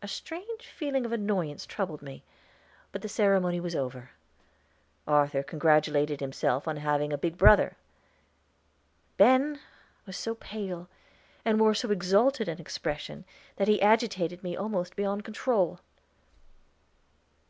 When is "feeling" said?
0.74-1.04